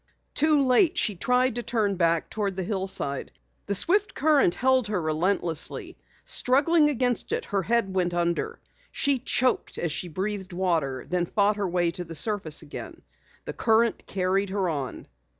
Too 0.33 0.65
late 0.65 0.97
she 0.97 1.13
tried 1.13 1.53
to 1.53 1.61
turn 1.61 1.95
back 1.95 2.31
toward 2.31 2.55
the 2.55 2.63
hillside. 2.63 3.31
The 3.67 3.75
swift 3.75 4.15
current 4.15 4.55
held 4.55 4.87
her 4.87 4.99
relentlessly. 4.99 5.95
Struggling 6.23 6.89
against 6.89 7.31
it, 7.31 7.45
her 7.45 7.61
head 7.61 7.93
went 7.93 8.11
under. 8.11 8.59
She 8.91 9.19
choked 9.19 9.77
as 9.77 9.91
she 9.91 10.07
breathed 10.07 10.53
water, 10.53 11.05
then 11.07 11.27
fought 11.27 11.57
her 11.57 11.69
way 11.69 11.91
to 11.91 12.03
the 12.03 12.15
surface 12.15 12.63
again. 12.63 13.03
The 13.45 13.53
current 13.53 14.07
carried 14.07 14.49
her 14.49 14.69
on. 14.69 15.05